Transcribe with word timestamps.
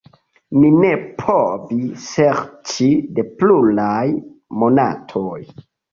Mi 0.61 0.69
ne 0.83 0.87
provi 1.19 1.77
serĉi 2.05 2.89
de 3.19 3.27
pluraj 3.43 4.03
monatoj. 4.63 5.39